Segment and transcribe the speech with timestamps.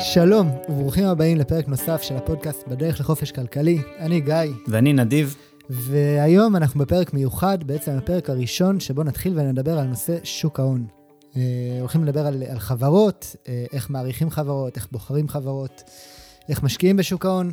[0.00, 3.78] שלום, וברוכים הבאים לפרק נוסף של הפודקאסט בדרך לחופש כלכלי.
[3.98, 4.34] אני גיא.
[4.66, 5.36] ואני נדיב.
[5.70, 10.86] והיום אנחנו בפרק מיוחד, בעצם הפרק הראשון שבו נתחיל ונדבר על נושא שוק ההון.
[11.36, 11.42] אה,
[11.80, 15.82] הולכים לדבר על, על חברות, אה, איך מעריכים חברות, איך בוחרים חברות,
[16.48, 17.50] איך משקיעים בשוק ההון,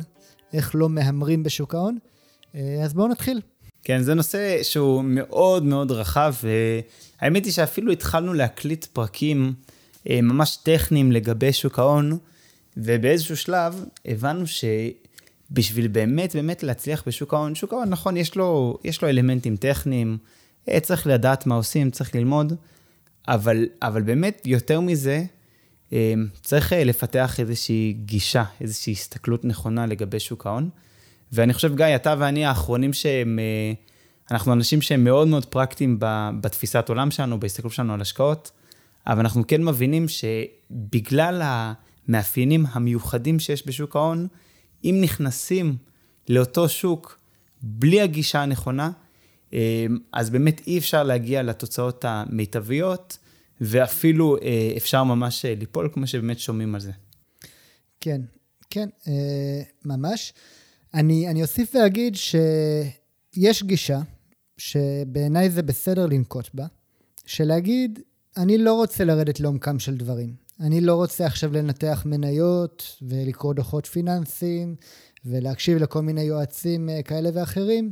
[0.52, 1.98] איך לא מהמרים בשוק ההון.
[2.54, 3.40] אה, אז בואו נתחיל.
[3.84, 6.34] כן, זה נושא שהוא מאוד מאוד רחב,
[7.22, 9.54] והאמת היא שאפילו התחלנו להקליט פרקים
[10.10, 12.18] ממש טכניים לגבי שוק ההון,
[12.76, 19.02] ובאיזשהו שלב הבנו שבשביל באמת באמת להצליח בשוק ההון, שוק ההון, נכון, יש לו, יש
[19.02, 20.18] לו אלמנטים טכניים,
[20.82, 22.52] צריך לדעת מה עושים, צריך ללמוד,
[23.28, 25.24] אבל, אבל באמת, יותר מזה,
[25.92, 30.70] אמ, צריך אה, לפתח איזושהי גישה, איזושהי הסתכלות נכונה לגבי שוק ההון.
[31.32, 33.72] ואני חושב, גיא, אתה ואני האחרונים שהם, אה,
[34.30, 35.96] אנחנו אנשים שהם מאוד מאוד פרקטיים
[36.40, 38.50] בתפיסת עולם שלנו, בהסתכלות שלנו על השקעות,
[39.06, 41.42] אבל אנחנו כן מבינים שבגלל
[42.08, 44.26] המאפיינים המיוחדים שיש בשוק ההון,
[44.84, 45.76] אם נכנסים
[46.28, 47.20] לאותו שוק
[47.62, 48.90] בלי הגישה הנכונה,
[49.52, 49.58] אמ,
[50.12, 53.18] אז באמת אי אפשר להגיע לתוצאות המיטביות,
[53.60, 56.92] ואפילו אה, אפשר ממש אה, ליפול, כמו שבאמת שומעים על זה.
[58.00, 58.20] כן,
[58.70, 60.32] כן, אה, ממש.
[60.94, 64.00] אני, אני אוסיף ואגיד שיש גישה,
[64.58, 66.66] שבעיניי זה בסדר לנקוט בה,
[67.26, 67.98] של להגיד,
[68.36, 70.45] אני לא רוצה לרדת לעומקם של דברים.
[70.60, 74.74] אני לא רוצה עכשיו לנתח מניות ולקרוא דוחות פיננסיים
[75.24, 77.90] ולהקשיב לכל מיני יועצים כאלה ואחרים.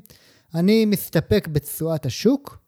[0.54, 2.58] אני מסתפק בתשואת השוק,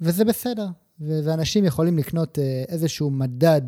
[0.00, 0.66] וזה בסדר.
[1.00, 3.62] ואנשים יכולים לקנות אה, איזשהו מדד,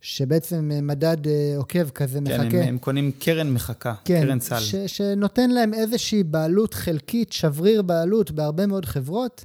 [0.00, 2.50] שבעצם אה, מדד אה, עוקב כזה כן, מחכה.
[2.50, 4.58] כן, הם, הם קונים קרן מחכה, כן, קרן סל.
[4.58, 9.44] ש, שנותן להם איזושהי בעלות חלקית, שבריר בעלות בהרבה מאוד חברות,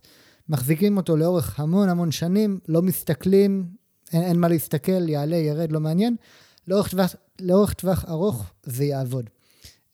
[0.49, 3.65] מחזיקים אותו לאורך המון המון שנים, לא מסתכלים,
[4.13, 6.15] אין, אין מה להסתכל, יעלה, ירד, לא מעניין.
[6.67, 9.29] לאורך טווח, לאורך טווח ארוך זה יעבוד.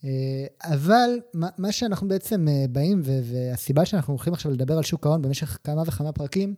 [0.04, 5.22] אה, אבל מה שאנחנו בעצם אה, באים, והסיבה שאנחנו הולכים עכשיו לדבר על שוק ההון
[5.22, 6.56] במשך כמה וכמה פרקים,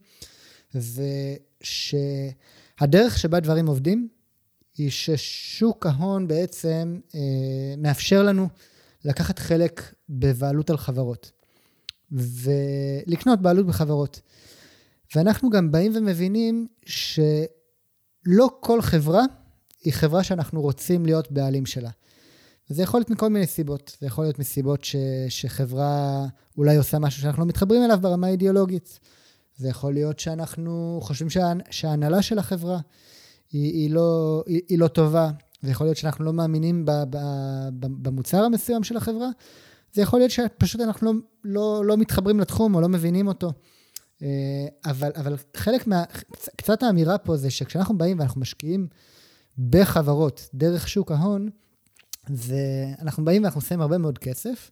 [0.73, 4.07] זה שהדרך שבה דברים עובדים,
[4.77, 7.19] היא ששוק ההון בעצם אה,
[7.77, 8.47] מאפשר לנו
[9.05, 11.31] לקחת חלק בבעלות על חברות,
[12.11, 14.21] ולקנות בעלות בחברות.
[15.15, 19.23] ואנחנו גם באים ומבינים שלא כל חברה
[19.83, 21.89] היא חברה שאנחנו רוצים להיות בעלים שלה.
[22.69, 23.97] זה יכול להיות מכל מיני סיבות.
[23.99, 24.95] זה יכול להיות מסיבות ש,
[25.29, 26.25] שחברה
[26.57, 28.99] אולי עושה משהו שאנחנו לא מתחברים אליו ברמה האידיאולוגית.
[29.57, 32.79] זה יכול להיות שאנחנו חושבים שה, שההנהלה של החברה
[33.51, 35.31] היא, היא, לא, היא, היא לא טובה.
[35.61, 37.17] זה יכול להיות שאנחנו לא מאמינים ב, ב,
[37.79, 39.29] ב, במוצר המסוים של החברה.
[39.93, 43.51] זה יכול להיות שפשוט אנחנו לא, לא, לא מתחברים לתחום או לא מבינים אותו.
[44.21, 46.03] אה, אבל, אבל חלק מה...
[46.57, 48.87] קצת האמירה פה זה שכשאנחנו באים ואנחנו משקיעים
[49.69, 51.49] בחברות דרך שוק ההון,
[52.29, 54.71] ואנחנו באים ואנחנו שמים הרבה מאוד כסף,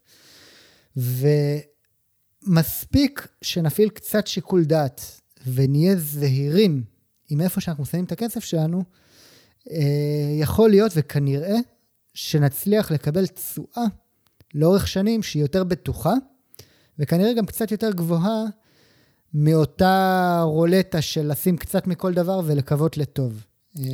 [2.47, 5.21] ומספיק שנפעיל קצת שיקול דעת
[5.53, 6.83] ונהיה זהירים
[7.29, 8.83] עם איפה שאנחנו שמים את הכסף שלנו,
[9.71, 11.55] אה, יכול להיות וכנראה
[12.13, 13.85] שנצליח לקבל תשואה
[14.53, 16.13] לאורך שנים שהיא יותר בטוחה,
[16.99, 18.43] וכנראה גם קצת יותר גבוהה
[19.37, 23.45] מאותה רולטה של לשים קצת מכל דבר ולקוות לטוב.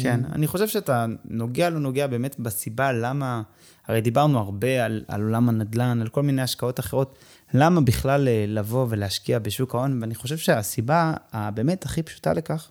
[0.02, 3.41] כן, אני חושב שאתה נוגע לא נוגע באמת בסיבה למה,
[3.88, 7.18] הרי דיברנו הרבה על, על עולם הנדל"ן, על כל מיני השקעות אחרות,
[7.53, 12.69] למה בכלל אה, לבוא ולהשקיע בשוק ההון, ואני חושב שהסיבה הבאמת הכי פשוטה לכך,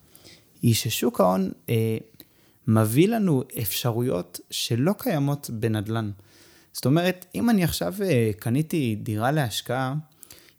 [0.62, 1.96] היא ששוק ההון אה,
[2.66, 6.10] מביא לנו אפשרויות שלא קיימות בנדל"ן.
[6.72, 9.94] זאת אומרת, אם אני עכשיו אה, קניתי דירה להשקעה,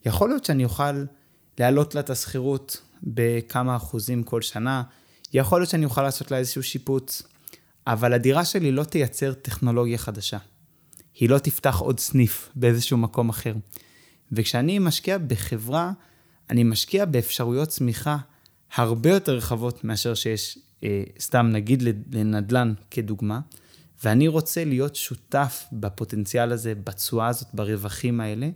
[0.06, 1.06] יכול להיות שאני אוכל
[1.60, 4.84] להעלות לה את השכירות בכמה אחוזים כל שנה,
[5.34, 7.24] יכול להיות שאני אוכל לעשות לה איזשהו שיפוץ,
[7.88, 10.38] אבל הדירה שלי לא תייצר טכנולוגיה חדשה.
[11.16, 13.54] היא לא תפתח עוד סניף באיזשהו מקום אחר.
[14.32, 15.92] וכשאני משקיע בחברה,
[16.50, 18.18] אני משקיע באפשרויות צמיחה
[18.76, 23.40] הרבה יותר רחבות מאשר שיש, אה, סתם נגיד לנדל"ן כדוגמה,
[24.04, 28.50] ואני רוצה להיות שותף בפוטנציאל הזה, בתשואה הזאת, ברווחים האלה,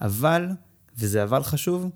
[0.00, 0.46] אבל,
[0.98, 1.90] וזה אבל חשוב,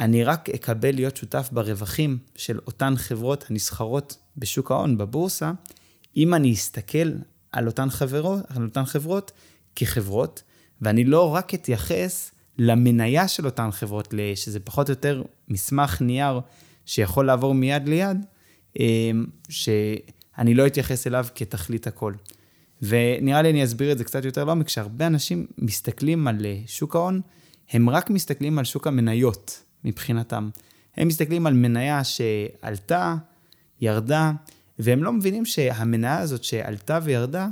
[0.00, 5.52] אני רק אקבל להיות שותף ברווחים של אותן חברות הנסחרות בשוק ההון, בבורסה,
[6.16, 7.12] אם אני אסתכל
[7.52, 9.32] על אותן חברות, על אותן חברות
[9.76, 10.42] כחברות,
[10.80, 16.40] ואני לא רק אתייחס למניה של אותן חברות, שזה פחות או יותר מסמך נייר
[16.86, 18.26] שיכול לעבור מיד ליד,
[18.78, 22.14] אמ, שאני לא אתייחס אליו כתכלית הכל.
[22.82, 26.96] ונראה לי אני אסביר את זה קצת יותר לעומק, כשהרבה אנשים מסתכלים על אה, שוק
[26.96, 27.20] ההון,
[27.70, 29.62] הם רק מסתכלים על שוק המניות.
[29.84, 30.50] מבחינתם.
[30.96, 33.16] הם מסתכלים על מניה שעלתה,
[33.80, 34.32] ירדה,
[34.78, 37.48] והם לא מבינים שהמניה הזאת שעלתה וירדה,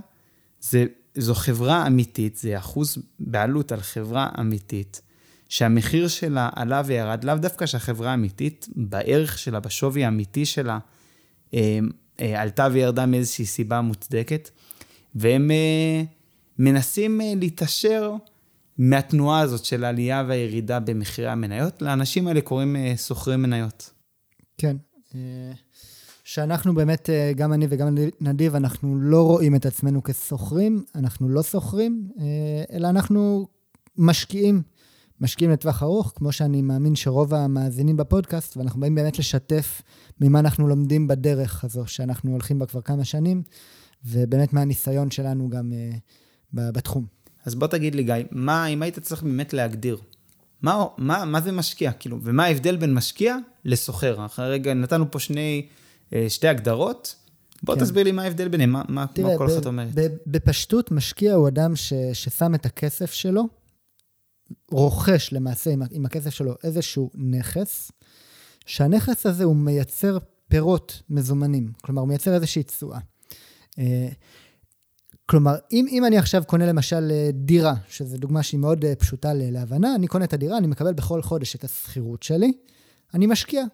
[0.61, 0.85] זה,
[1.15, 5.01] זו חברה אמיתית, זה אחוז בעלות על חברה אמיתית,
[5.49, 10.79] שהמחיר שלה עלה וירד, לאו דווקא שהחברה אמיתית, בערך שלה, בשווי האמיתי שלה,
[11.55, 11.79] אה,
[12.21, 14.51] אה, עלתה וירדה מאיזושהי סיבה מוצדקת,
[15.15, 16.03] והם אה,
[16.59, 18.15] מנסים להתעשר
[18.79, 21.83] מהתנועה הזאת של העלייה והירידה במחירי המניות.
[21.83, 23.91] לאנשים האלה קוראים אה, סוחרי מניות.
[24.59, 24.77] כן.
[25.15, 25.53] אה,
[26.25, 31.43] שאנחנו באמת, אה, גם אני וגם נדיב, אנחנו לא רואים את עצמנו כסוחרים, אנחנו לא
[31.43, 32.09] סוחרים,
[32.73, 33.49] אלא אנחנו
[33.97, 34.63] משקיעים.
[35.21, 39.83] משקיעים לטווח ארוך, כמו שאני מאמין שרוב המאזינים בפודקאסט, ואנחנו באים באמת לשתף
[40.21, 43.43] ממה אנחנו לומדים בדרך הזו, שאנחנו הולכים בה כבר כמה שנים,
[44.05, 45.73] ובאמת מהניסיון שלנו גם
[46.53, 47.07] בתחום.
[47.45, 49.99] אז בוא תגיד לי, גיא, מה, אם היית צריך באמת להגדיר,
[50.63, 54.27] מה, מה, מה זה משקיע, כאילו, ומה ההבדל בין משקיע לסוחר?
[54.27, 55.67] אחרי רגע נתנו פה שני,
[56.13, 57.15] אה, שתי הגדרות,
[57.63, 57.81] בוא כן.
[57.81, 59.89] תסביר לי מה ההבדל ביניהם, מה, מה, תראה, מה כל אחת אומרת.
[60.27, 63.49] בפשטות, משקיע הוא אדם ש, ששם את הכסף שלו,
[64.71, 67.93] רוכש למעשה עם, עם הכסף שלו איזשהו נכס,
[68.67, 70.19] שהנכס הזה הוא מייצר
[70.49, 72.99] פירות מזומנים, כלומר, הוא מייצר איזושהי תשואה.
[75.31, 79.31] כלומר, אם, אם אני עכשיו קונה למשל אה, דירה, שזו דוגמה שהיא מאוד אה, פשוטה
[79.35, 82.53] להבנה, אני קונה את הדירה, אני מקבל בכל חודש את השכירות שלי,
[83.15, 83.65] אני משקיע.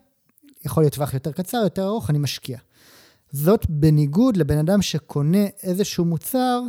[0.64, 2.58] יכול להיות טווח יותר קצר, יותר ארוך, אני משקיע.
[3.32, 6.60] זאת בניגוד לבן אדם שקונה איזשהו מוצר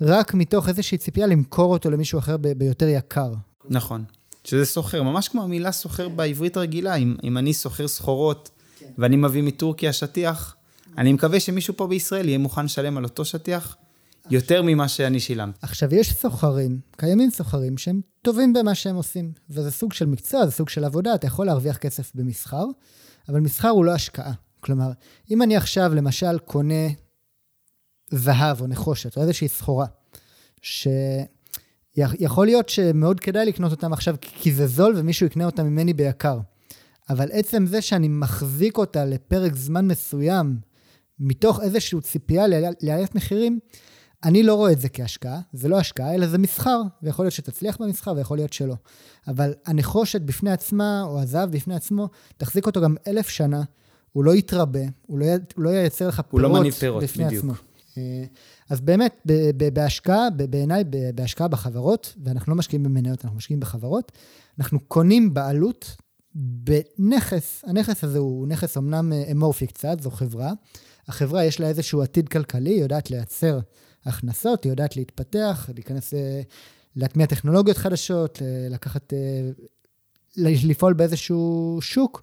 [0.00, 3.32] רק מתוך איזושהי ציפייה למכור אותו למישהו אחר ב- ביותר יקר.
[3.68, 4.04] נכון.
[4.44, 6.94] שזה סוחר, ממש כמו המילה סוחר בעברית רגילה.
[6.94, 8.86] אם, אם אני סוחר סחורות כן.
[8.98, 10.56] ואני מביא מטורקיה שטיח,
[10.98, 13.76] אני מקווה שמישהו פה בישראל יהיה מוכן לשלם על אותו שטיח
[14.30, 15.58] יותר ממה שאני שילמתי.
[15.62, 20.52] עכשיו, יש סוחרים, קיימים סוחרים שהם טובים במה שהם עושים, וזה סוג של מקצוע, זה
[20.52, 22.64] סוג של עבודה, אתה יכול להרוויח כסף במסחר,
[23.28, 24.32] אבל מסחר הוא לא השקעה.
[24.60, 24.90] כלומר,
[25.30, 26.88] אם אני עכשיו, למשל, קונה
[28.10, 29.86] זהב או נחושת, או איזושהי סחורה,
[31.96, 36.38] שיכול להיות שמאוד כדאי לקנות אותם עכשיו כי זה זול ומישהו יקנה אותם ממני ביקר.
[37.10, 40.56] אבל עצם זה שאני מחזיק אותה לפרק זמן מסוים,
[41.18, 42.46] מתוך איזושהי ציפייה
[42.80, 43.58] לעליית מחירים,
[44.24, 47.76] אני לא רואה את זה כהשקעה, זה לא השקעה, אלא זה מסחר, ויכול להיות שתצליח
[47.80, 48.74] במסחר ויכול להיות שלא.
[49.28, 53.62] אבל הנחושת בפני עצמה, או הזהב בפני עצמו, תחזיק אותו גם אלף שנה,
[54.12, 55.28] הוא לא יתרבה, הוא לא, י...
[55.54, 57.44] הוא לא ייצר לך פירות, הוא לא פירות, בפני בדיוק.
[57.44, 57.52] עצמו.
[57.98, 58.24] אה,
[58.70, 59.26] אז באמת,
[59.72, 60.84] בהשקעה, בעיניי,
[61.14, 64.12] בהשקעה בחברות, ואנחנו לא משקיעים במניות, אנחנו משקיעים בחברות,
[64.58, 65.96] אנחנו קונים בעלות
[66.34, 70.52] בנכס, הנכס הזה הוא נכס אמנם אה, אמורפי קצת, זו חברה.
[71.08, 73.58] החברה יש לה איזשהו עתיד כלכלי, היא יודעת לייצר
[74.06, 76.40] הכנסות, היא יודעת להתפתח, להיכנס, אה,
[76.96, 79.12] להטמיע טכנולוגיות חדשות, לקחת,
[80.36, 82.22] לפעול באיזשהו שוק.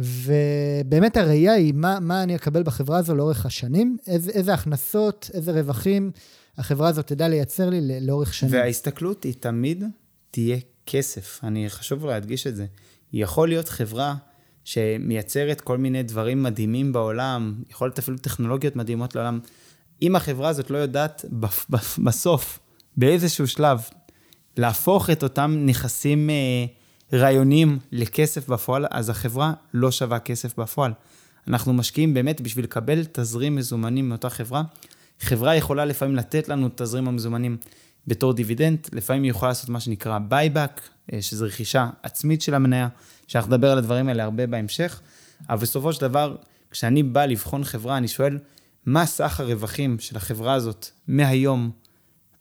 [0.00, 5.52] ובאמת הראייה היא מה, מה אני אקבל בחברה הזו לאורך השנים, איזה, איזה הכנסות, איזה
[5.52, 6.10] רווחים
[6.58, 8.52] החברה הזו תדע לייצר לי לאורך שנים.
[8.52, 9.84] וההסתכלות היא תמיד
[10.30, 10.56] תהיה
[10.86, 11.40] כסף.
[11.42, 12.66] אני חשוב להדגיש את זה.
[13.12, 14.14] יכול להיות חברה
[14.64, 19.40] שמייצרת כל מיני דברים מדהימים בעולם, יכול להיות אפילו טכנולוגיות מדהימות לעולם.
[20.02, 21.24] אם החברה הזאת לא יודעת
[21.98, 22.58] בסוף,
[22.96, 23.80] באיזשהו שלב,
[24.56, 26.30] להפוך את אותם נכסים...
[26.30, 26.66] אה,
[27.12, 30.92] רעיונים לכסף בפועל, אז החברה לא שווה כסף בפועל.
[31.48, 34.62] אנחנו משקיעים באמת בשביל לקבל תזרים מזומנים מאותה חברה.
[35.20, 37.56] חברה יכולה לפעמים לתת לנו תזרים המזומנים
[38.06, 40.80] בתור דיבידנד, לפעמים היא יכולה לעשות מה שנקרא buyback,
[41.12, 42.88] אה, שזה רכישה עצמית של המניה,
[43.26, 45.00] שאנחנו נדבר על הדברים האלה הרבה בהמשך,
[45.50, 46.36] אבל בסופו של דבר,
[46.70, 48.38] כשאני בא לבחון חברה, אני שואל,
[48.86, 51.70] מה סך הרווחים של החברה הזאת מהיום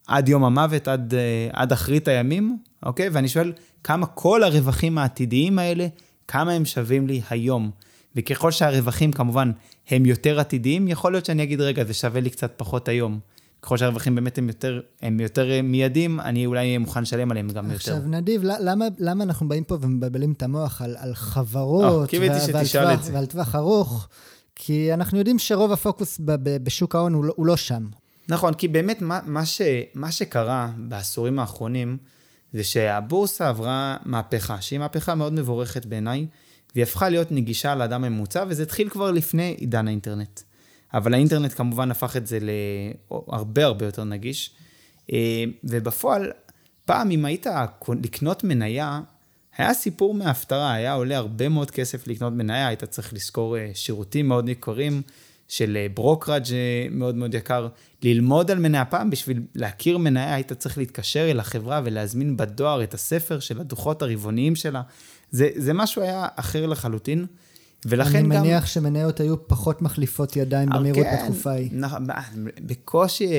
[0.08, 3.10] עד יום המוות, עד, אה, עד אחרית הימים, אוקיי?
[3.10, 5.88] ואני שואל, כמה כל הרווחים העתידיים האלה,
[6.28, 7.72] כמה הם שווים לי היום.
[8.16, 9.52] וככל שהרווחים כמובן
[9.90, 13.20] הם יותר עתידיים, יכול להיות שאני אגיד, רגע, זה שווה לי קצת פחות היום.
[13.62, 17.72] ככל שהרווחים באמת הם יותר, הם יותר מיידים, אני אולי אהיה מוכן לשלם עליהם גם
[17.72, 18.06] עכשיו, יותר.
[18.06, 22.66] עכשיו, נדיב, למה, למה אנחנו באים פה ומבלבלים את המוח על, על חברות oh, ועל,
[22.68, 24.08] טווח, ועל טווח ארוך?
[24.56, 26.20] כי אנחנו יודעים שרוב הפוקוס
[26.64, 27.88] בשוק ההון הוא, לא, הוא לא שם.
[28.30, 29.62] נכון, כי באמת מה, מה, ש,
[29.94, 31.98] מה שקרה בעשורים האחרונים,
[32.54, 36.28] זה שהבורסה עברה מהפכה, שהיא מהפכה מאוד מבורכת בעיניי,
[36.76, 40.40] והיא הפכה להיות נגישה לאדם הממוצע, וזה התחיל כבר לפני עידן האינטרנט.
[40.94, 44.52] אבל האינטרנט כמובן הפך את זה להרבה הרבה יותר נגיש.
[45.12, 46.32] אה, ובפועל,
[46.86, 47.48] פעם אם היית
[48.04, 49.02] לקנות מניה,
[49.58, 54.28] היה סיפור מההפטרה, היה עולה הרבה מאוד כסף לקנות מניה, היית צריך לשכור אה, שירותים
[54.28, 55.02] מאוד יקרים.
[55.48, 57.68] של אה, ברוקראג' אה, מאוד מאוד יקר.
[58.04, 62.94] ללמוד על מניה פעם, בשביל להכיר מניה, היית צריך להתקשר אל החברה ולהזמין בדואר את
[62.94, 64.82] הספר של הדוחות הרבעוניים שלה.
[65.32, 67.26] זה, זה משהו היה אחר לחלוטין.
[67.88, 68.42] ולכן אני גם...
[68.42, 71.70] מניח שמניות היו פחות מחליפות ידיים במהירות כן, בתקופה ההיא.
[71.72, 72.08] נכון,
[72.62, 73.30] בקושי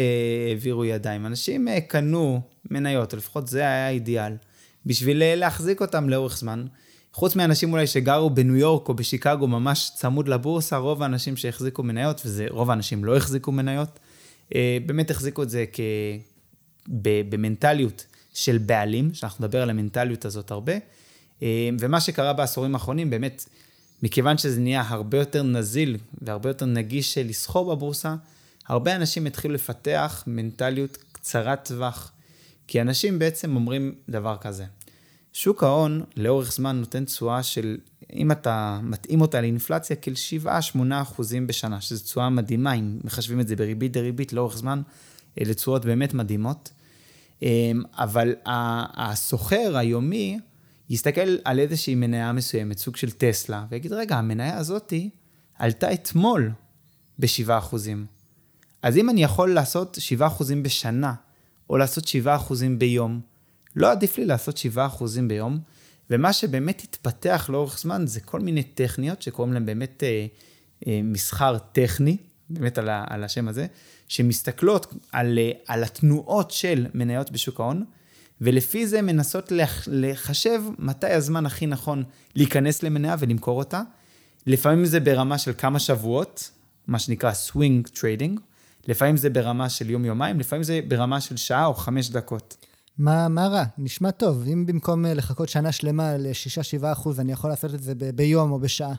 [0.50, 1.26] העבירו ידיים.
[1.26, 4.32] אנשים קנו מניות, או לפחות זה היה האידיאל,
[4.86, 6.66] בשביל אה, להחזיק אותם לאורך זמן.
[7.12, 12.22] חוץ מאנשים אולי שגרו בניו יורק או בשיקגו ממש צמוד לבורסה, רוב האנשים שהחזיקו מניות,
[12.34, 13.98] ורוב האנשים לא החזיקו מניות,
[14.86, 15.80] באמת החזיקו את זה כ...
[17.28, 20.72] במנטליות של בעלים, שאנחנו נדבר על המנטליות הזאת הרבה.
[21.80, 23.44] ומה שקרה בעשורים האחרונים, באמת,
[24.02, 28.14] מכיוון שזה נהיה הרבה יותר נזיל והרבה יותר נגיש לסחור בבורסה,
[28.66, 32.12] הרבה אנשים התחילו לפתח מנטליות קצרת טווח.
[32.66, 34.64] כי אנשים בעצם אומרים דבר כזה,
[35.36, 37.76] שוק ההון לאורך זמן נותן תשואה של,
[38.12, 40.48] אם אתה מתאים אותה לאינפלציה, של 7-8
[41.02, 44.82] אחוזים בשנה, שזו תשואה מדהימה, אם מחשבים את זה בריבית דריבית לאורך זמן,
[45.40, 46.72] אלה תשואות באמת מדהימות.
[47.42, 48.34] אמ, אבל
[48.96, 50.38] הסוחר היומי,
[50.90, 55.10] יסתכל על איזושהי מניה מסוימת, סוג של טסלה, ויגיד, רגע, המניה הזאתי
[55.58, 56.52] עלתה אתמול
[57.18, 57.76] ב-7%.
[58.82, 60.22] אז אם אני יכול לעשות 7%
[60.62, 61.14] בשנה,
[61.70, 63.20] או לעשות 7% ביום,
[63.76, 64.78] לא עדיף לי לעשות 7%
[65.28, 65.58] ביום,
[66.10, 70.26] ומה שבאמת התפתח לאורך זמן זה כל מיני טכניות שקוראים להן באמת אה,
[70.86, 72.16] אה, מסחר טכני,
[72.50, 73.66] באמת על, ה, על השם הזה,
[74.08, 77.84] שמסתכלות על, אה, על התנועות של מניות בשוק ההון,
[78.40, 79.52] ולפי זה מנסות
[79.86, 82.04] לחשב מתי הזמן הכי נכון
[82.34, 83.82] להיכנס למניה ולמכור אותה.
[84.46, 86.50] לפעמים זה ברמה של כמה שבועות,
[86.86, 88.40] מה שנקרא swing trading,
[88.88, 92.56] לפעמים זה ברמה של יום-יומיים, לפעמים זה ברמה של שעה או חמש דקות.
[92.98, 93.64] מה, מה רע?
[93.78, 94.44] נשמע טוב.
[94.52, 98.52] אם במקום אה, לחכות שנה שלמה ל-6-7 אחוז, אני יכול לעשות את זה ב- ביום
[98.52, 98.94] או בשעה,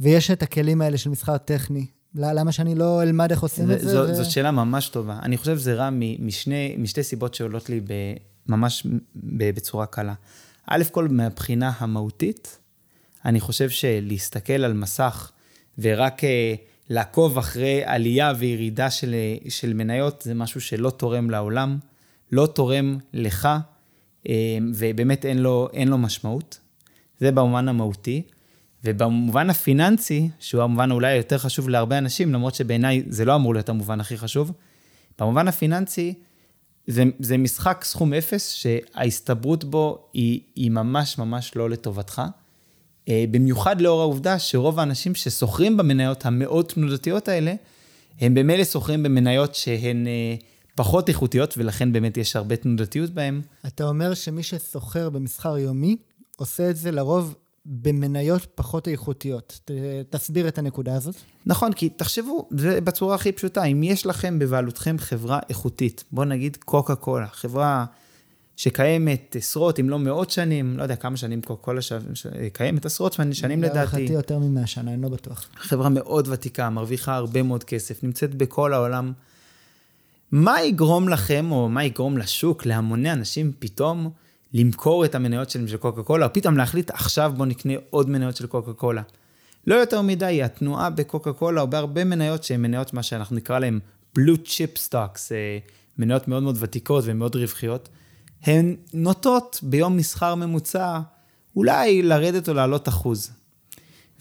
[0.00, 3.90] ויש את הכלים האלה של מסחר טכני, למה שאני לא אלמד איך עושים את זה?
[3.90, 4.14] זו, ו...
[4.14, 5.18] זאת שאלה ממש טובה.
[5.22, 7.92] אני חושב שזה רע משני, משתי סיבות שעולות לי ב,
[8.46, 8.86] ממש
[9.16, 10.14] בצורה קלה.
[10.66, 12.58] א' כל, מהבחינה המהותית,
[13.24, 15.30] אני חושב שלהסתכל על מסך
[15.78, 16.54] ורק אה,
[16.90, 21.78] לעקוב אחרי עלייה וירידה של, אה, של מניות, זה משהו שלא תורם לעולם,
[22.32, 23.48] לא תורם לך,
[24.28, 26.60] אה, ובאמת אין לו, אין לו משמעות.
[27.20, 28.22] זה במובן המהותי.
[28.84, 33.68] ובמובן הפיננסי, שהוא המובן אולי היותר חשוב להרבה אנשים, למרות שבעיניי זה לא אמור להיות
[33.68, 34.52] המובן הכי חשוב,
[35.18, 36.14] במובן הפיננסי,
[36.86, 42.22] זה, זה משחק סכום אפס שההסתברות בו היא, היא ממש ממש לא לטובתך.
[43.08, 47.54] אה, במיוחד לאור העובדה שרוב האנשים ששוכרים במניות המאוד תנודתיות האלה,
[48.20, 50.34] הם במילא שוכרים במניות שהן אה,
[50.74, 53.40] פחות איכותיות, ולכן באמת יש הרבה תנודתיות בהן.
[53.66, 55.96] אתה אומר שמי ששוכר במסחר יומי,
[56.36, 57.34] עושה את זה לרוב
[57.66, 59.70] במניות פחות איכותיות.
[60.10, 61.14] תסביר את הנקודה הזאת.
[61.46, 66.56] נכון, כי תחשבו, זה בצורה הכי פשוטה, אם יש לכם בבעלותכם חברה איכותית, בואו נגיד
[66.56, 67.84] קוקה קולה, חברה
[68.56, 71.92] שקיימת עשרות, אם לא מאות שנים, לא יודע כמה שנים קוקה קולה ש...
[72.14, 72.26] ש...
[72.52, 73.76] קיימת, עשרות שנים לדעתי.
[73.76, 75.48] להערכתי יותר ממאה שנה, אני לא בטוח.
[75.56, 79.12] חברה מאוד ותיקה, מרוויחה הרבה מאוד כסף, נמצאת בכל העולם.
[80.36, 84.10] מה יגרום לכם, או מה יגרום לשוק, להמוני אנשים פתאום
[84.54, 88.36] למכור את המניות שלהם של קוקה קולה, או פתאום להחליט עכשיו בוא נקנה עוד מניות
[88.36, 89.02] של קוקה קולה.
[89.66, 93.78] לא יותר מדי, התנועה בקוקה קולה או בהרבה מניות שהן מניות, מה שאנחנו נקרא להן
[94.18, 95.58] chip stocks, אה,
[95.98, 97.88] מניות מאוד מאוד ותיקות ומאוד רווחיות,
[98.42, 101.00] הן נוטות ביום מסחר ממוצע
[101.56, 103.30] אולי לרדת או לעלות אחוז.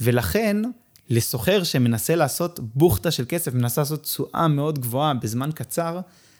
[0.01, 0.57] ולכן,
[1.13, 5.99] לסוחר שמנסה לעשות בוכטה של כסף, מנסה לעשות תשואה מאוד גבוהה בזמן קצר,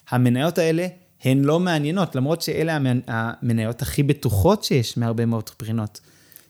[0.09, 0.87] המניות האלה
[1.23, 2.77] הן לא מעניינות, למרות שאלה
[3.07, 5.99] המניות הכי בטוחות שיש מהרבה מאוד בחינות.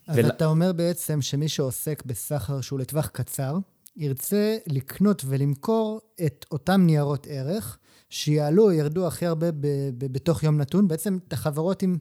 [0.08, 0.28] אז ול...
[0.28, 3.58] אתה אומר בעצם שמי שעוסק בסחר שהוא לטווח קצר,
[3.98, 7.78] ירצה לקנות ולמכור את אותם ניירות ערך,
[8.10, 9.58] שיעלו או ירדו הכי הרבה ב-
[9.98, 11.98] ב- בתוך יום נתון, בעצם את החברות עם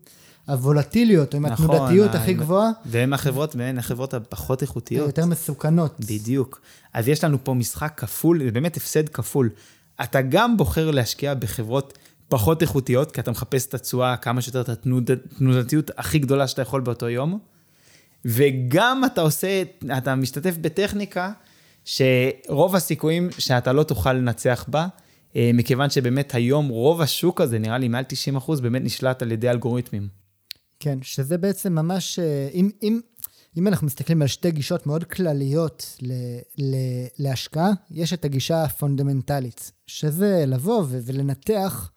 [0.48, 2.70] הוולטיליות, עם נכון, התנודתיות הכי גבוהה.
[2.86, 5.06] והן החברות, והן החברות הפחות איכותיות.
[5.06, 6.00] היותר מסוכנות.
[6.00, 6.60] בדיוק.
[6.92, 9.50] אז יש לנו פה משחק כפול, זה באמת הפסד כפול.
[10.02, 14.68] אתה גם בוחר להשקיע בחברות פחות איכותיות, כי אתה מחפש את התשואה כמה שיותר, את
[14.68, 17.38] התנודתיות הכי גדולה שאתה יכול באותו יום,
[18.24, 19.62] וגם אתה עושה,
[19.96, 21.32] אתה משתתף בטכניקה
[21.84, 24.86] שרוב הסיכויים שאתה לא תוכל לנצח בה,
[25.36, 29.32] אה, מכיוון שבאמת היום רוב השוק הזה, נראה לי מעל 90 אחוז, באמת נשלט על
[29.32, 30.21] ידי אלגוריתמים.
[30.82, 33.00] כן, שזה בעצם ממש, אה, אם, אם,
[33.56, 36.12] אם אנחנו מסתכלים על שתי גישות מאוד כלליות ל,
[36.58, 36.74] ל,
[37.18, 41.90] להשקעה, יש את הגישה הפונדמנטלית, שזה לבוא ו, ולנתח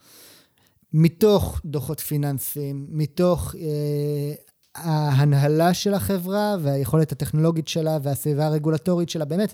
[0.93, 4.33] מתוך דוחות פיננסיים, מתוך אה,
[4.75, 9.53] ההנהלה של החברה והיכולת הטכנולוגית שלה והסביבה הרגולטורית שלה, באמת,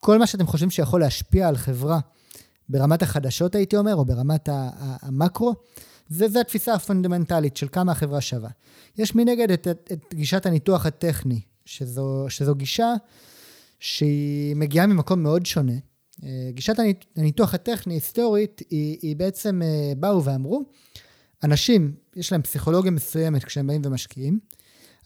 [0.00, 1.98] כל מה שאתם חושבים שיכול להשפיע על חברה
[2.68, 5.54] ברמת החדשות, הייתי אומר, או ברמת המקרו,
[6.08, 8.50] זה, זה התפיסה הפונדמנטלית של כמה החברה שווה.
[8.98, 12.94] יש מנגד את, את, את גישת הניתוח הטכני, שזו, שזו גישה
[13.80, 15.72] שהיא מגיעה ממקום מאוד שונה.
[16.24, 16.76] אה, גישת
[17.16, 20.62] הניתוח הטכני, היסטורית, היא, היא בעצם אה, באו ואמרו,
[21.44, 24.38] אנשים, יש להם פסיכולוגיה מסוימת כשהם באים ומשקיעים.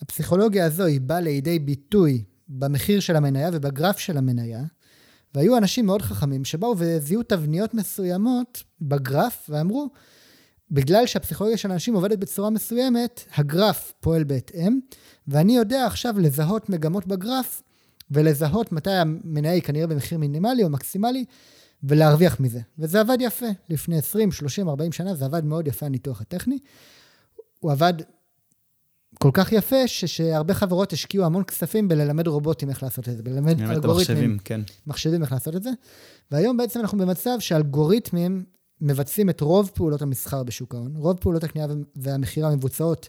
[0.03, 4.63] הפסיכולוגיה הזו היא באה לידי ביטוי במחיר של המניה ובגרף של המניה,
[5.35, 9.89] והיו אנשים מאוד חכמים שבאו וזיהו תבניות מסוימות בגרף ואמרו,
[10.73, 14.79] בגלל שהפסיכולוגיה של אנשים עובדת בצורה מסוימת, הגרף פועל בהתאם,
[15.29, 17.63] ואני יודע עכשיו לזהות מגמות בגרף
[18.11, 21.25] ולזהות מתי המניה היא כנראה במחיר מינימלי או מקסימלי,
[21.85, 22.61] ולהרוויח מזה.
[22.79, 23.47] וזה עבד יפה.
[23.69, 26.59] לפני 20, 30, 40 שנה זה עבד מאוד יפה, הניתוח הטכני.
[27.59, 27.95] הוא עבד
[29.19, 33.23] כל כך יפה, ש- שהרבה חברות השקיעו המון כספים בללמד רובוטים איך לעשות את זה,
[33.23, 33.95] בללמד אלגוריתמים.
[33.95, 34.61] מחשבים, כן.
[34.87, 35.71] מחשבים איך לעשות את זה.
[36.31, 38.45] והיום בעצם אנחנו במצב שאלגוריתמים
[38.83, 40.97] מבצעים את רוב פעולות המסחר בשוק ההון.
[40.97, 43.09] רוב פעולות הקנייה והמכירה מבוצעות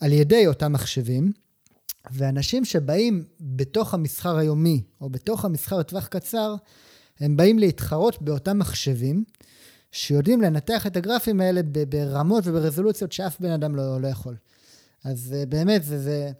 [0.00, 1.32] על ידי אותם מחשבים,
[2.10, 6.54] ואנשים שבאים בתוך המסחר היומי, או בתוך המסחר לטווח קצר,
[7.20, 9.24] הם באים להתחרות באותם מחשבים,
[9.92, 14.36] שיודעים לנתח את הגרפים האלה ברמות וברזולוציות שאף בן אדם לא, לא יכול.
[15.04, 16.30] אז אה, באמת, זה, זה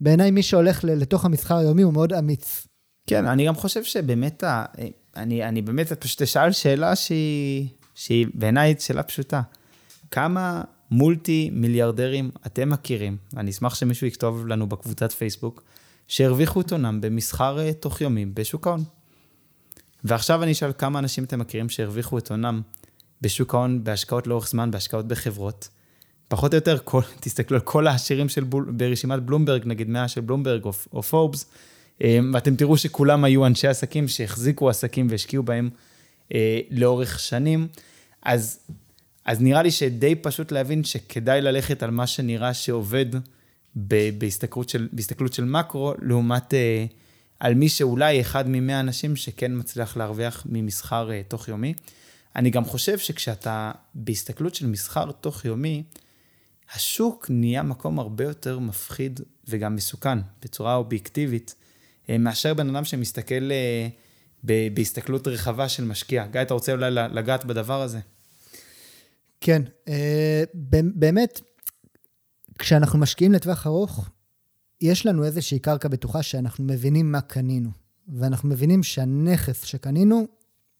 [0.00, 2.66] בעיניי מי שהולך לתוך המסחר היומי הוא מאוד אמיץ.
[3.06, 4.64] כן, אני גם חושב שבאמת, ה...
[5.16, 9.42] אני, אני באמת פשוט אשאל שאלה שהיא, שהיא בעיניי שאלה פשוטה.
[10.10, 15.62] כמה מולטי מיליארדרים אתם מכירים, אני אשמח שמישהו יכתוב לנו בקבוצת פייסבוק,
[16.08, 18.84] שהרוויחו את הונם במסחר אה, תוך יומי בשוק ההון.
[20.04, 22.62] ועכשיו אני אשאל כמה אנשים אתם מכירים שהרוויחו את הונם
[23.20, 25.68] בשוק ההון, בהשקעות לאורך זמן, בהשקעות בחברות.
[26.28, 30.20] פחות או יותר, כל, תסתכלו על כל העשירים של בול, ברשימת בלומברג, נגיד 100 של
[30.20, 31.46] בלומברג או, או פורבס,
[32.02, 35.70] אה, ואתם תראו שכולם היו אנשי עסקים שהחזיקו עסקים והשקיעו בהם
[36.32, 37.68] אה, לאורך שנים.
[38.22, 38.58] אז,
[39.24, 43.06] אז נראה לי שדי פשוט להבין שכדאי ללכת על מה שנראה שעובד
[43.74, 46.86] בהסתכלות של, בהסתכלות של מקרו, לעומת אה,
[47.40, 51.74] על מי שאולי אחד ממאה אנשים שכן מצליח להרוויח ממסחר אה, תוך יומי.
[52.36, 55.82] אני גם חושב שכשאתה בהסתכלות של מסחר תוך יומי,
[56.74, 61.54] השוק נהיה מקום הרבה יותר מפחיד וגם מסוכן, בצורה אובייקטיבית,
[62.10, 63.88] אה, מאשר בן אדם שמסתכל אה,
[64.44, 66.26] בהסתכלות רחבה של משקיע.
[66.26, 67.98] גיא, אתה רוצה אולי לגעת בדבר הזה?
[69.40, 70.44] כן, אה,
[70.94, 71.40] באמת,
[72.58, 74.08] כשאנחנו משקיעים לטווח ארוך,
[74.80, 77.70] יש לנו איזושהי קרקע בטוחה שאנחנו מבינים מה קנינו,
[78.08, 80.26] ואנחנו מבינים שהנכס שקנינו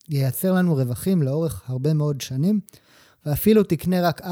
[0.09, 2.59] ייצר לנו רווחים לאורך הרבה מאוד שנים,
[3.25, 4.25] ואפילו תקנה רק 4-5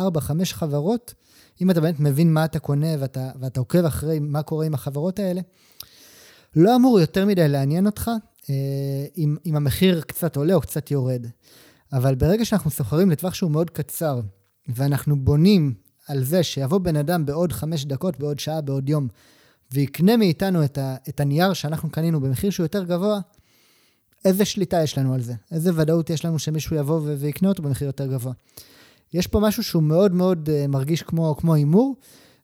[0.51, 1.13] חברות,
[1.61, 5.19] אם אתה באמת מבין מה אתה קונה ואתה, ואתה עוקב אחרי מה קורה עם החברות
[5.19, 5.41] האלה,
[6.55, 8.11] לא אמור יותר מדי לעניין אותך
[9.17, 11.27] אם, אם המחיר קצת עולה או קצת יורד.
[11.93, 14.19] אבל ברגע שאנחנו סוחרים לטווח שהוא מאוד קצר,
[14.67, 15.73] ואנחנו בונים
[16.07, 19.07] על זה שיבוא בן אדם בעוד חמש דקות, בעוד שעה, בעוד יום,
[19.71, 23.19] ויקנה מאיתנו את, ה, את הנייר שאנחנו קנינו במחיר שהוא יותר גבוה,
[24.25, 25.33] איזה שליטה יש לנו על זה?
[25.51, 28.33] איזה ודאות יש לנו שמישהו יבוא ויקנה אותו במחיר יותר גבוה?
[29.13, 31.95] יש פה משהו שהוא מאוד מאוד uh, מרגיש כמו הימור,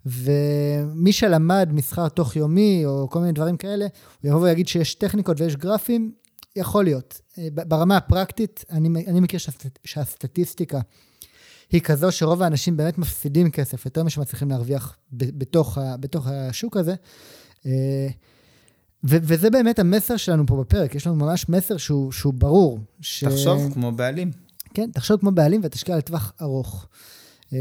[0.10, 3.88] ומי שלמד מסחר תוך יומי או כל מיני דברים כאלה,
[4.22, 6.12] הוא יבוא ויגיד שיש טכניקות ויש גרפים,
[6.56, 7.22] יכול להיות.
[7.32, 10.80] Uh, ברמה הפרקטית, אני, אני מכיר שהסט, שהסטטיסטיקה
[11.72, 16.96] היא כזו שרוב האנשים באמת מפסידים כסף, יותר משמצליחים להרוויח בתוך, ה, בתוך השוק הזה.
[17.64, 17.68] Uh,
[19.04, 22.80] ו- וזה באמת המסר שלנו פה בפרק, יש לנו ממש מסר שהוא, שהוא ברור.
[23.02, 23.24] ש...
[23.24, 24.32] תחשוב כמו בעלים.
[24.74, 26.88] כן, תחשוב כמו בעלים ותשקיע לטווח ארוך.
[27.54, 27.60] אה,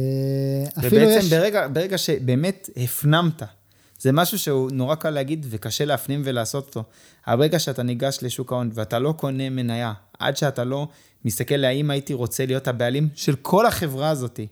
[0.76, 1.32] ובעצם יש...
[1.32, 3.42] ברגע, ברגע שבאמת הפנמת,
[4.00, 6.84] זה משהו שהוא נורא קל להגיד וקשה להפנים ולעשות אותו.
[7.26, 10.88] הרגע שאתה ניגש לשוק ההון ואתה לא קונה מניה, עד שאתה לא
[11.24, 14.46] מסתכל האם הייתי רוצה להיות הבעלים של כל החברה הזאתי.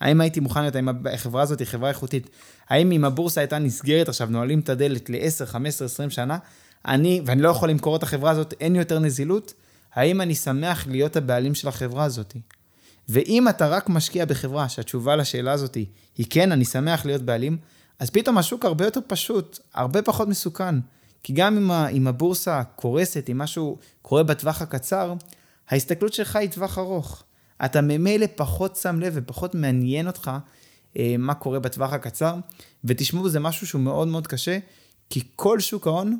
[0.00, 2.30] האם הייתי מוכן להיות, האם החברה הזאת היא חברה איכותית?
[2.68, 6.38] האם אם הבורסה הייתה נסגרת עכשיו, נועלים את הדלת ל-10, 15, 20 שנה,
[6.86, 9.54] אני, ואני לא יכול למכור את החברה הזאת, אין יותר נזילות?
[9.94, 12.36] האם אני שמח להיות הבעלים של החברה הזאת?
[13.08, 15.74] ואם אתה רק משקיע בחברה שהתשובה לשאלה הזאת
[16.16, 17.58] היא כן, אני שמח להיות בעלים,
[17.98, 20.74] אז פתאום השוק הרבה יותר פשוט, הרבה פחות מסוכן.
[21.22, 25.14] כי גם אם, אם הבורסה קורסת, אם משהו קורה בטווח הקצר,
[25.68, 27.24] ההסתכלות שלך היא טווח ארוך.
[27.64, 30.30] אתה ממילא פחות שם לב ופחות מעניין אותך
[30.98, 32.34] אה, מה קורה בטווח הקצר.
[32.84, 34.58] ותשמעו, זה משהו שהוא מאוד מאוד קשה,
[35.10, 36.18] כי כל שוק ההון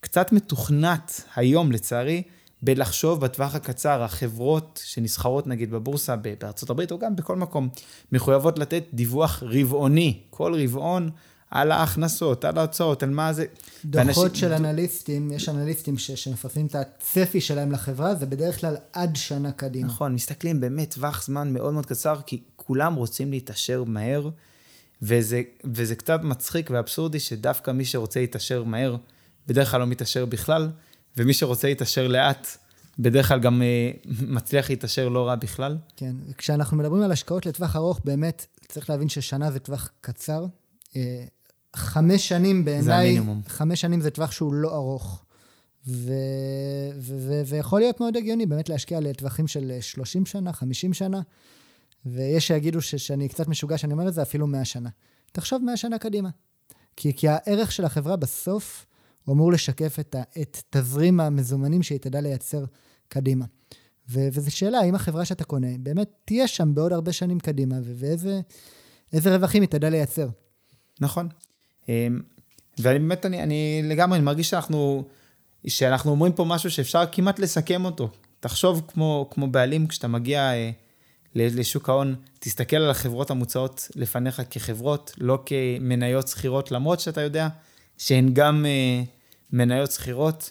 [0.00, 2.22] קצת מתוכנת היום, לצערי,
[2.62, 7.68] בלחשוב בטווח הקצר, החברות שנסחרות נגיד בבורסה בארצות הברית או גם בכל מקום,
[8.12, 11.10] מחויבות לתת דיווח רבעוני, כל רבעון.
[11.50, 13.44] על ההכנסות, על ההוצאות, על מה זה.
[13.84, 14.34] דוחות ואנשים...
[14.34, 16.10] של אנליסטים, יש אנליסטים ש...
[16.10, 19.86] שמפרסמים את הצפי שלהם לחברה, זה בדרך כלל עד שנה קדימה.
[19.86, 24.28] נכון, מסתכלים באמת טווח זמן מאוד מאוד קצר, כי כולם רוצים להתעשר מהר,
[25.02, 28.96] וזה, וזה קצת מצחיק ואבסורדי שדווקא מי שרוצה להתעשר מהר,
[29.46, 30.70] בדרך כלל לא מתעשר בכלל,
[31.16, 32.46] ומי שרוצה להתעשר לאט,
[32.98, 35.76] בדרך כלל גם אה, מצליח להתעשר לא רע בכלל.
[35.96, 40.46] כן, כשאנחנו מדברים על השקעות לטווח ארוך, באמת צריך להבין ששנה זה טווח קצר.
[40.96, 41.24] אה,
[41.76, 43.42] חמש שנים בעיניי, זה המינימום.
[43.46, 45.22] חמש שנים זה טווח שהוא לא ארוך.
[45.86, 46.12] ו...
[46.98, 47.14] ו...
[47.18, 47.42] ו...
[47.46, 51.20] ויכול להיות מאוד הגיוני באמת להשקיע לטווחים של 30 שנה, 50 שנה,
[52.06, 52.94] ויש שיגידו ש...
[52.94, 54.88] שאני קצת משוגע שאני אומר את זה, אפילו 100 שנה.
[55.32, 56.28] תחשוב 100 שנה קדימה.
[56.96, 58.85] כי, כי הערך של החברה בסוף,
[59.26, 60.22] הוא אמור לשקף את, ה...
[60.40, 62.64] את תזרים המזומנים שהיא תדע לייצר
[63.08, 63.44] קדימה.
[64.10, 64.20] ו...
[64.32, 68.14] וזו שאלה, האם החברה שאתה קונה באמת תהיה שם בעוד הרבה שנים קדימה, ו...
[69.12, 70.28] ואיזה רווחים היא תדע לייצר.
[71.00, 71.28] נכון.
[71.88, 72.20] אמ,
[72.78, 75.04] ואני באמת, אני, אני לגמרי, אני מרגיש שאנחנו,
[75.66, 78.10] שאנחנו אומרים פה משהו שאפשר כמעט לסכם אותו.
[78.40, 80.70] תחשוב כמו, כמו בעלים, כשאתה מגיע אה,
[81.34, 87.48] לשוק ההון, תסתכל על החברות המוצעות לפניך כחברות, לא כמניות שכירות, למרות שאתה יודע
[87.98, 89.02] שהן גם אה,
[89.52, 90.50] מניות שכירות.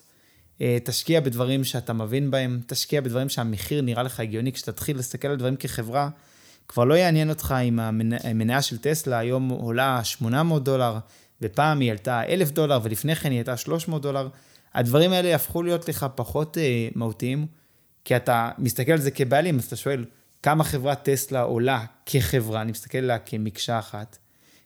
[0.61, 4.51] אה, תשקיע בדברים שאתה מבין בהם, תשקיע בדברים שהמחיר נראה לך הגיוני.
[4.51, 6.09] כשתתחיל להסתכל על דברים כחברה,
[6.67, 7.79] כבר לא יעניין אותך אם
[8.23, 10.97] המניה של טסלה היום עולה 800 דולר,
[11.41, 14.27] ופעם היא עלתה 1,000 דולר, ולפני כן היא הייתה 300 דולר.
[14.73, 17.47] הדברים האלה יהפכו להיות לך פחות אה, מהותיים,
[18.05, 20.05] כי אתה מסתכל על זה כבעלים, אז אתה שואל,
[20.43, 24.17] כמה חברת טסלה עולה כחברה, אני מסתכל עליה כמקשה אחת,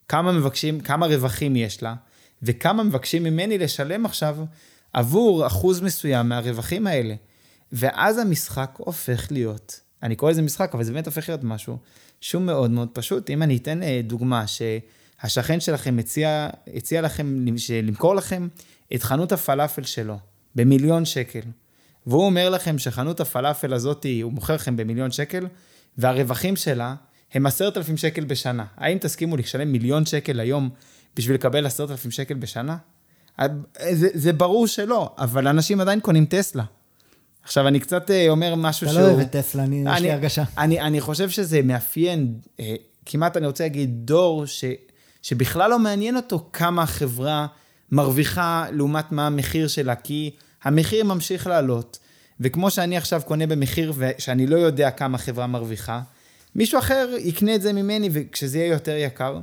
[0.07, 1.95] כמה מבקשים, כמה רווחים יש לה,
[2.43, 4.37] וכמה מבקשים ממני לשלם עכשיו
[4.93, 7.15] עבור אחוז מסוים מהרווחים האלה.
[7.71, 11.77] ואז המשחק הופך להיות, אני קורא לזה משחק, אבל זה באמת הופך להיות משהו
[12.21, 13.29] שהוא מאוד מאוד פשוט.
[13.29, 17.45] אם אני אתן אה, דוגמה, שהשכן שלכם הציע, הציע לכם
[17.83, 18.47] למכור לכם
[18.95, 20.17] את חנות הפלאפל שלו
[20.55, 21.41] במיליון שקל,
[22.07, 25.47] והוא אומר לכם שחנות הפלאפל הזאת, הוא מוכר לכם במיליון שקל,
[25.97, 26.95] והרווחים שלה
[27.33, 28.65] הם עשרת אלפים שקל בשנה.
[28.77, 30.69] האם תסכימו לשלם מיליון שקל היום
[31.15, 32.77] בשביל לקבל עשרת אלפים שקל בשנה?
[33.91, 36.63] זה, זה ברור שלא, אבל אנשים עדיין קונים טסלה.
[37.43, 39.03] עכשיו, אני קצת אה, אומר משהו אתה שהוא...
[39.03, 40.43] אתה לא אוהב את טסלה, אני, יש לי הרגשה.
[40.57, 44.63] אני, אני חושב שזה מאפיין, אה, כמעט אני רוצה להגיד, דור ש,
[45.21, 47.47] שבכלל לא מעניין אותו כמה החברה
[47.91, 50.31] מרוויחה לעומת מה המחיר שלה, כי
[50.63, 51.99] המחיר ממשיך לעלות.
[52.39, 56.01] וכמו שאני עכשיו קונה במחיר ושאני לא יודע כמה חברה מרוויחה,
[56.55, 59.39] מישהו אחר יקנה את זה ממני וכשזה יהיה יותר יקר.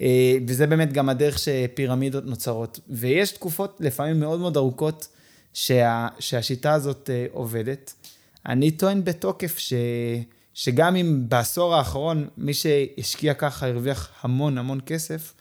[0.00, 2.80] אה, וזה באמת גם הדרך שפירמידות נוצרות.
[2.88, 5.08] ויש תקופות לפעמים מאוד מאוד ארוכות
[5.54, 7.94] שה, שהשיטה הזאת אה, עובדת.
[8.46, 9.72] אני טוען בתוקף ש,
[10.54, 15.34] שגם אם בעשור האחרון מי שהשקיע ככה הרוויח המון המון כסף,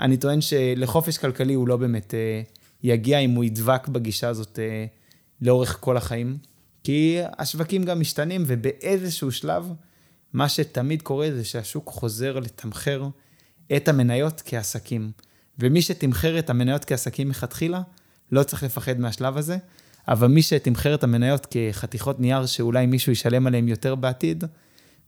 [0.00, 2.42] אני טוען שלחופש כלכלי הוא לא באמת אה,
[2.82, 4.58] יגיע אם הוא ידבק בגישה הזאת
[5.40, 6.36] לאורך כל החיים.
[6.84, 9.72] כי השווקים גם משתנים, ובאיזשהו שלב,
[10.32, 13.08] מה שתמיד קורה זה שהשוק חוזר לתמחר
[13.76, 15.10] את המניות כעסקים.
[15.58, 17.80] ומי שתמחר את המניות כעסקים מלכתחילה,
[18.32, 19.56] לא צריך לפחד מהשלב הזה,
[20.08, 24.44] אבל מי שתמחר את המניות כחתיכות נייר שאולי מישהו ישלם עליהן יותר בעתיד,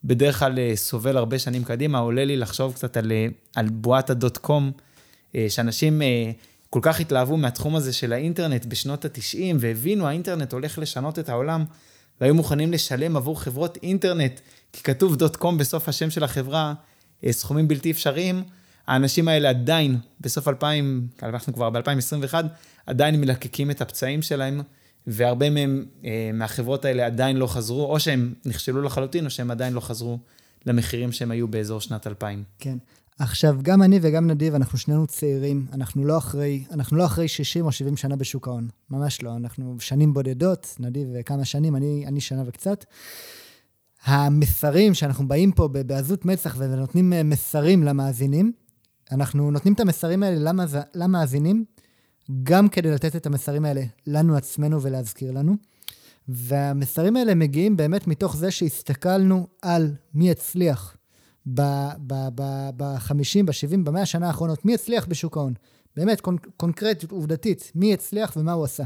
[0.05, 4.11] בדרך כלל אה, סובל הרבה שנים קדימה, עולה לי לחשוב קצת על, אה, על בועת
[4.11, 4.73] הדוט קום,
[5.35, 6.03] אה, שאנשים
[6.71, 11.65] כל כך התלהבו מהתחום הזה של האינטרנט בשנות ה-90, והבינו, האינטרנט הולך לשנות את העולם,
[12.21, 14.41] והיו מוכנים לשלם עבור חברות אינטרנט,
[14.73, 16.75] כי כתוב דוט קום בסוף השם של החברה,
[17.31, 18.43] סכומים בלתי אפשריים.
[18.87, 22.35] האנשים האלה עדיין, בסוף 2000, אנחנו כבר ב-2021,
[22.87, 24.61] עדיין מלקקים את הפצעים שלהם,
[25.07, 29.73] והרבה מהם, אה, מהחברות האלה עדיין לא חזרו, או שהם נכשלו לחלוטין, או שהם עדיין
[29.73, 30.19] לא חזרו
[30.67, 32.45] למחירים שהם היו באזור שנת 2000.
[32.59, 32.77] כן.
[33.19, 37.65] עכשיו, גם אני וגם נדיב, אנחנו שנינו צעירים, אנחנו לא אחרי, אנחנו לא אחרי 60
[37.65, 38.69] או 70 שנה בשוק ההון.
[38.91, 42.85] ממש לא, אנחנו שנים בודדות, נדיב כמה שנים, אני, אני שנה וקצת.
[44.07, 48.53] המסרים שאנחנו באים פה בעזות מצח ונותנים אה, מסרים למאזינים,
[49.13, 50.53] אנחנו נותנים את המסרים האלה
[50.95, 51.65] למאזינים,
[52.43, 55.57] גם כדי לתת את המסרים האלה לנו עצמנו ולהזכיר לנו.
[56.29, 60.97] והמסרים האלה מגיעים באמת מתוך זה שהסתכלנו על מי הצליח
[61.47, 65.55] ב-50, ב-70, ב-100 השנה האחרונות, מי הצליח בשוק ההון.
[65.97, 68.85] באמת, קונק- קונקרטית, עובדתית, מי הצליח ומה הוא עשה.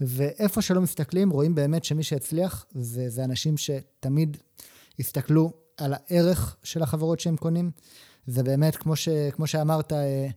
[0.00, 4.36] ואיפה שלא מסתכלים, רואים באמת שמי שהצליח זה, זה אנשים שתמיד
[4.98, 7.70] הסתכלו על הערך של החברות שהם קונים.
[8.26, 10.28] זה באמת, כמו, ש, כמו שאמרת, אה,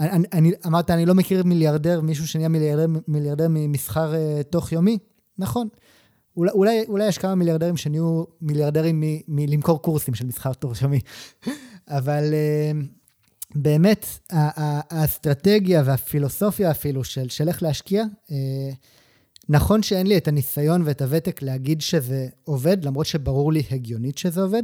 [0.00, 4.98] אני, אני, אמרת, אני לא מכיר מיליארדר, מישהו שנהיה מיליארדר, מיליארדר ממסחר uh, תוך יומי.
[5.38, 5.68] נכון.
[6.36, 11.00] אולי, אולי, יש כמה מיליארדרים שנהיו מיליארדרים מלמכור קורסים של מסחר תוך יומי.
[11.88, 12.86] אבל uh,
[13.54, 18.30] באמת, האסטרטגיה והפילוסופיה אפילו של, של איך להשקיע, uh,
[19.52, 24.42] נכון שאין לי את הניסיון ואת הוותק להגיד שזה עובד, למרות שברור לי הגיונית שזה
[24.42, 24.62] עובד,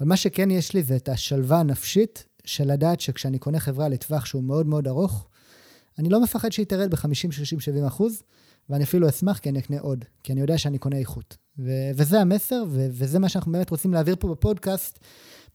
[0.00, 4.24] אבל מה שכן יש לי זה את השלווה הנפשית של לדעת שכשאני קונה חברה לטווח
[4.24, 5.28] שהוא מאוד מאוד ארוך,
[5.98, 8.22] אני לא מפחד שהיא תרד ב-50, 60, 70 אחוז,
[8.70, 11.36] ואני אפילו אשמח כי אני אקנה עוד, כי אני יודע שאני קונה איכות.
[11.58, 14.98] ו- וזה המסר, ו- וזה מה שאנחנו באמת רוצים להעביר פה בפודקאסט,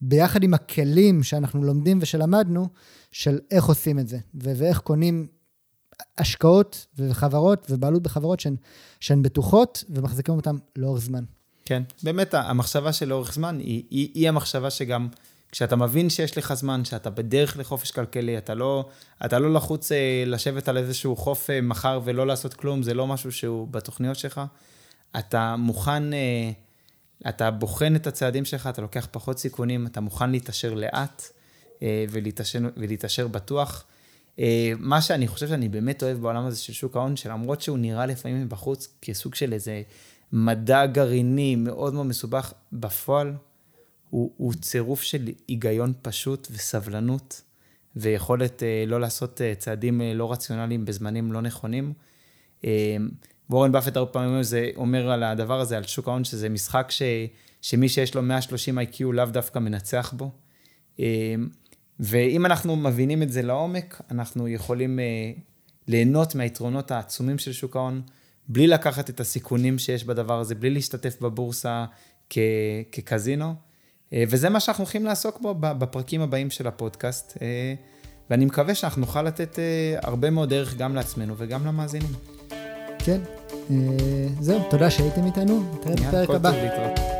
[0.01, 2.67] ביחד עם הכלים שאנחנו לומדים ושלמדנו,
[3.11, 5.27] של איך עושים את זה, ו- ואיך קונים
[6.17, 8.55] השקעות וחברות ובעלות בחברות שהן,
[8.99, 11.23] שהן בטוחות ומחזיקים אותן לאורך זמן.
[11.65, 15.07] כן, באמת המחשבה של לאורך זמן היא, היא, היא המחשבה שגם
[15.53, 18.89] כשאתה מבין שיש לך זמן, שאתה בדרך לחופש כלכלי, אתה לא,
[19.25, 23.07] אתה לא לחוץ אה, לשבת על איזשהו חוף אה, מחר ולא לעשות כלום, זה לא
[23.07, 24.41] משהו שהוא בתוכניות שלך.
[25.19, 26.51] אתה מוכן, אה,
[27.29, 31.23] אתה בוחן את הצעדים שלך, אתה לוקח פחות סיכונים, אתה מוכן להתעשר לאט
[32.75, 33.85] ולהתעשר, בטוח.
[34.77, 38.41] מה שאני חושב שאני באמת אוהב בעולם הזה של שוק ההון, שלמרות שהוא נראה לפעמים
[38.41, 39.81] מבחוץ כסוג של איזה
[40.31, 43.33] מדע גרעיני מאוד מאוד מסובך, בפועל
[44.09, 47.41] הוא, הוא צירוף של היגיון פשוט וסבלנות,
[47.95, 51.93] ויכולת אה, לא לעשות אה, צעדים אה, לא רציונליים בזמנים לא נכונים.
[52.65, 52.97] אה,
[53.49, 57.01] וורן באפט הרבה פעמים זה אומר על הדבר הזה, על שוק ההון, שזה משחק ש,
[57.61, 60.31] שמי שיש לו 130 IQ לאו דווקא מנצח בו.
[60.99, 61.35] אה,
[61.99, 65.31] ואם אנחנו מבינים את זה לעומק, אנחנו יכולים אה,
[65.87, 68.01] ליהנות מהיתרונות העצומים של שוק ההון,
[68.47, 71.85] בלי לקחת את הסיכונים שיש בדבר הזה, בלי להשתתף בבורסה
[72.29, 72.37] כ,
[72.91, 73.53] כקזינו.
[74.13, 77.73] אה, וזה מה שאנחנו הולכים לעסוק בו בפרקים הבאים של הפודקאסט, אה,
[78.29, 82.13] ואני מקווה שאנחנו נוכל לתת אה, הרבה מאוד ערך גם לעצמנו וגם למאזינים.
[82.99, 83.19] כן,
[84.39, 87.12] זהו, תודה שהייתם איתנו, נתראה בפרק הבא.